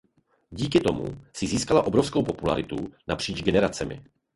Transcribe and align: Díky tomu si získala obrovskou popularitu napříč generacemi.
Díky 0.51 0.79
tomu 0.79 1.05
si 1.33 1.47
získala 1.47 1.83
obrovskou 1.83 2.23
popularitu 2.23 2.87
napříč 3.07 3.43
generacemi. 3.43 4.03